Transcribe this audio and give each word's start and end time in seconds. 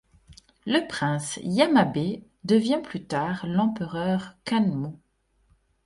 Le 0.65 0.87
prince 0.87 1.37
Yamabe 1.43 2.23
devient 2.43 2.79
plus 2.83 3.05
tard 3.05 3.45
l'empereur 3.45 4.33
Kanmu. 4.45 4.97